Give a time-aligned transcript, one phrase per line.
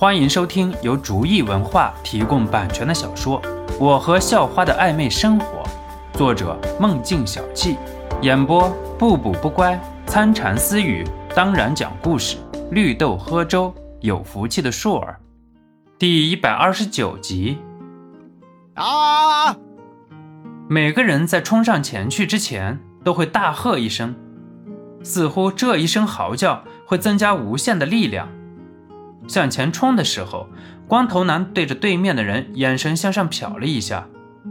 [0.00, 3.42] 欢迎收听由竹意文化提供版权的小说
[3.80, 5.64] 《我和校花的暧昧生活》，
[6.16, 7.76] 作者梦境小憩，
[8.22, 9.76] 演播不补不乖、
[10.06, 12.36] 参禅私语，当然讲故事，
[12.70, 15.18] 绿豆喝粥，有福气的硕儿，
[15.98, 17.58] 第一百二十九集。
[18.74, 19.56] 啊！
[20.68, 24.14] 每个人在冲上前去之前，都会大喝一声，
[25.02, 28.28] 似乎这一声嚎叫会增加无限的力量。
[29.28, 30.48] 向前冲的时候，
[30.88, 34.08] 光头男对着对面的人眼神向上瞟了一下，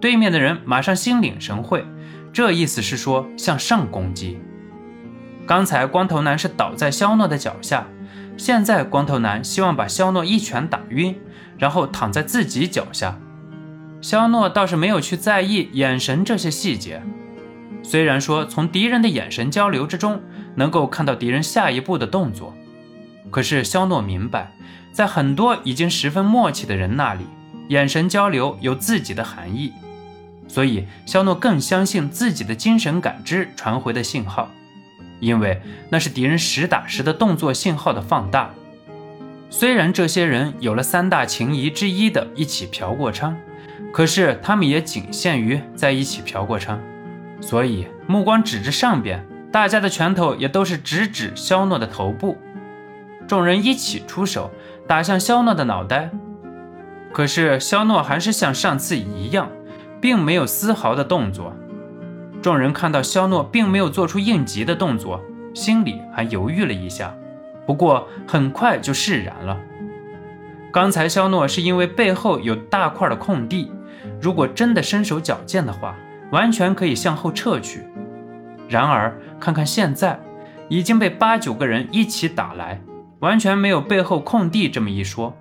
[0.00, 1.84] 对面的人马上心领神会，
[2.32, 4.38] 这意思是说向上攻击。
[5.44, 7.88] 刚才光头男是倒在肖诺的脚下，
[8.36, 11.18] 现在光头男希望把肖诺一拳打晕，
[11.58, 13.18] 然后躺在自己脚下。
[14.00, 17.02] 肖诺倒是没有去在意眼神这些细节，
[17.82, 20.22] 虽然说从敌人的眼神交流之中
[20.54, 22.54] 能够看到敌人下一步的动作，
[23.30, 24.52] 可是肖诺明白。
[24.92, 27.24] 在很多已经十分默契的人那里，
[27.68, 29.72] 眼神交流有自己的含义，
[30.48, 34.50] 所以肖诺更相信自己的精神感知传回的信号，
[35.20, 38.50] 因为那是敌人实打实的动作信号的放大。
[39.48, 43.34] 虽然这些人有了三大情谊之一的一起嫖过娼，
[43.92, 46.76] 可是他们也仅限于在一起嫖过娼，
[47.40, 52.36] 所以目光指着上边，大家的拳头也都是直指肖诺的头部。
[53.30, 54.50] 众人一起出手。
[54.88, 56.10] 打向肖诺的脑袋，
[57.12, 59.48] 可是肖诺还是像上次一样，
[60.00, 61.54] 并没有丝毫的动作。
[62.42, 65.20] 众人看到肖诺并没有做出应急的动作，
[65.54, 67.14] 心里还犹豫了一下，
[67.64, 69.56] 不过很快就释然了。
[70.72, 73.70] 刚才肖诺是因为背后有大块的空地，
[74.20, 75.94] 如果真的身手矫健的话，
[76.32, 77.86] 完全可以向后撤去。
[78.68, 80.18] 然而看看现在，
[80.66, 82.80] 已经被八九个人一起打来。
[83.20, 85.34] 完全没有背后空地这么一说，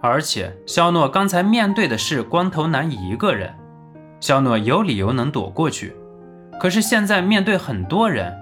[0.00, 3.54] 而且肖诺刚才面对的是光头男一个人，
[4.18, 5.94] 肖诺有理由能躲过去。
[6.58, 8.34] 可是现在面对很多人，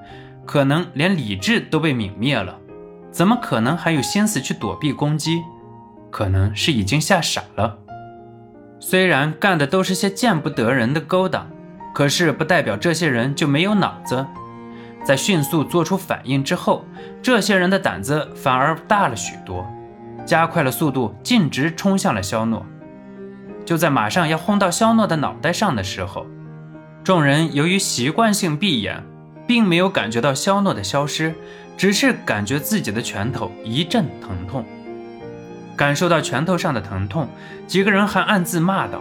[0.47, 2.59] 可能连理智都被泯灭了，
[3.11, 5.43] 怎么可能还有心思去躲避攻击？
[6.11, 7.79] 可能是已经吓傻了。
[8.81, 11.49] 虽然干的都是些见不得人的勾当，
[11.93, 14.25] 可是不代表这些人就没有脑子。
[15.09, 16.85] 在迅速做出反应之后，
[17.23, 19.67] 这些人的胆子反而大了许多，
[20.27, 22.67] 加快了速度，径直冲向了肖诺。
[23.65, 26.27] 就在马上要轰到肖诺的脑袋上的时候，
[27.03, 29.03] 众人由于习惯性闭眼，
[29.47, 31.35] 并没有感觉到肖诺的消失，
[31.75, 34.63] 只是感觉自己的拳头一阵疼痛。
[35.75, 37.27] 感受到拳头上的疼痛，
[37.67, 39.01] 几个人还暗自骂道：“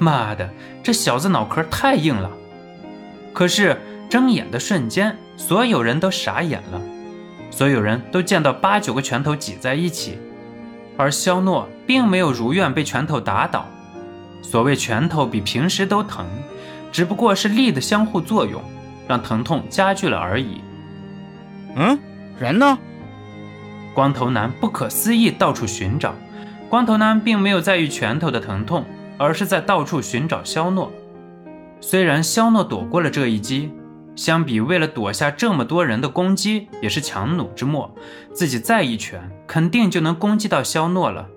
[0.00, 0.50] 妈的，
[0.82, 2.28] 这小子脑壳太硬了。”
[3.32, 3.76] 可是
[4.14, 5.18] 睁眼的瞬间。
[5.36, 6.80] 所有人都傻眼了，
[7.50, 10.16] 所有人都见到八九个拳头挤在一起，
[10.96, 13.66] 而肖诺并没有如愿被拳头打倒。
[14.40, 16.24] 所谓拳头比平时都疼，
[16.92, 18.62] 只不过是力的相互作用，
[19.08, 20.60] 让疼痛加剧了而已。
[21.74, 21.98] 嗯，
[22.38, 22.78] 人呢？
[23.94, 26.14] 光头男不可思议到处寻找。
[26.70, 28.84] 光头男并没有在意拳头的疼痛，
[29.18, 30.92] 而是在到处寻找肖诺。
[31.80, 33.72] 虽然肖诺躲过了这一击。
[34.16, 37.94] 相比为了躲下这么多人的攻击，也是强弩之末。
[38.32, 41.28] 自己再一拳，肯定就能攻击到肖诺了。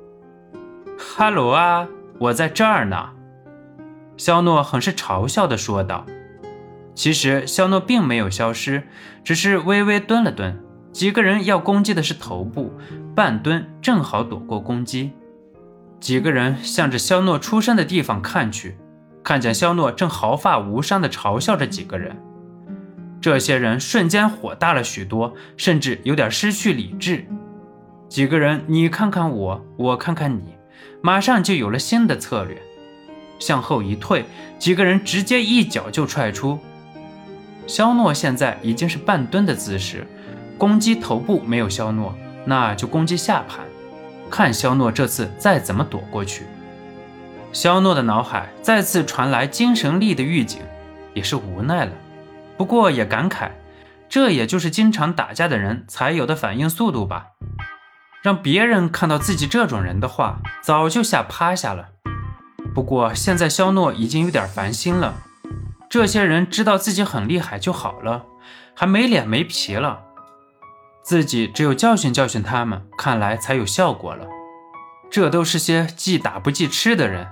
[0.97, 1.87] 哈喽啊，
[2.19, 3.09] 我在这儿呢。
[4.15, 6.05] 肖诺很是嘲笑地说道。
[6.95, 8.87] 其实肖诺并没有消失，
[9.23, 10.57] 只是微微蹲了蹲。
[10.91, 12.73] 几个人要攻击的是头部，
[13.15, 15.11] 半蹲正好躲过攻击。
[15.99, 18.77] 几个人向着肖诺出生的地方看去，
[19.23, 22.17] 看见肖诺正毫发无伤地嘲笑着几个人。
[23.19, 27.25] 这些人瞬间火大了许多，甚至有点失去理智。
[28.07, 30.55] 几个人你看看我，我看看你，
[31.01, 32.61] 马上就有了新的策略，
[33.39, 34.25] 向后一退，
[34.57, 36.59] 几个人直接一脚就踹出。
[37.65, 40.07] 肖诺现在已经是半蹲的姿势，
[40.57, 43.65] 攻击头部没有肖诺，那就攻击下盘，
[44.29, 46.43] 看肖诺这次再怎么躲过去。
[47.51, 50.61] 肖诺的脑海再次传来精神力的预警，
[51.13, 51.91] 也是无奈了。
[52.57, 53.51] 不过也感慨，
[54.09, 57.27] 这也就是经常打架的人才有的反应速度吧。
[58.23, 61.89] 让别人看到自己这种人的话，早就吓趴下了。
[62.73, 65.13] 不过现在肖诺已经有点烦心了。
[65.89, 68.25] 这些人知道自己很厉害就好了，
[68.75, 70.01] 还没脸没皮了。
[71.01, 74.27] 自己只有教训教训他们，看来才有效果了。
[75.09, 77.27] 这都是些既打不记吃的人。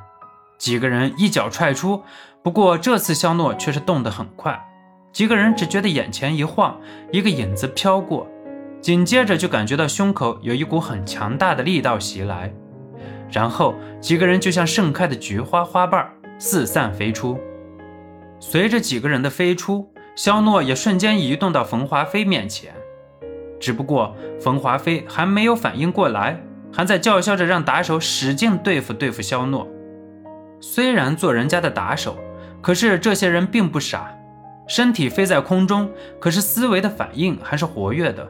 [0.57, 2.03] 几个人一脚踹出，
[2.41, 4.65] 不过这次肖诺却是动得很快。
[5.15, 6.77] 几个人只觉得眼前一晃，
[7.09, 8.27] 一个影子飘过，
[8.81, 12.53] 紧接着就感觉到胸口有一股很强大的力道袭来，
[13.31, 16.05] 然后几个人就像盛开的菊花花瓣
[16.37, 17.39] 四散飞出。
[18.41, 22.73] 随着几个人的飞出，肖诺也瞬间移动到冯华飞面前。
[23.57, 29.65] 只不过冯华飞还没有反应过来，还在叫嚣着让打手使劲对付对付肖诺。
[30.59, 32.17] 虽然做人家的打手，
[32.61, 34.13] 可是这些人并不傻，
[34.67, 35.89] 身体飞在空中，
[36.19, 38.29] 可是思维的反应还是活跃的。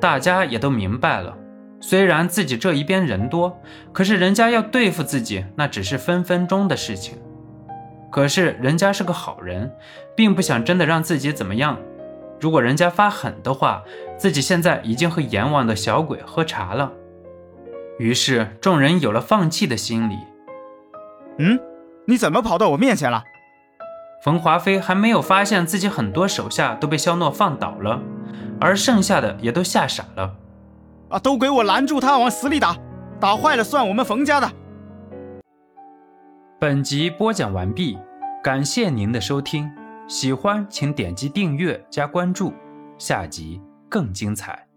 [0.00, 1.36] 大家也都明白了，
[1.80, 3.60] 虽然自己这一边人多，
[3.92, 7.18] 可是人家要对付自己，那只是分分钟的事情。
[8.10, 9.72] 可是人家是个好人，
[10.16, 11.78] 并不想真的让自己怎么样。
[12.40, 13.82] 如果人家发狠的话，
[14.16, 16.92] 自己现在已经和阎王的小鬼喝茶了。
[17.98, 20.16] 于是众人有了放弃的心理。
[21.38, 21.60] 嗯，
[22.06, 23.22] 你怎么跑到我面前了？
[24.22, 28.00] 冯华飞还没有发现自己很多手下都被肖诺放倒了，
[28.60, 30.36] 而剩下的也都吓傻了。
[31.08, 32.76] 啊，都给我拦住他，往死里打，
[33.18, 34.50] 打坏了算我们冯家的。
[36.58, 37.98] 本集播讲完毕，
[38.44, 39.70] 感谢您的收听。
[40.06, 42.52] 喜欢请点击订阅加关注，
[42.98, 44.69] 下集更精彩。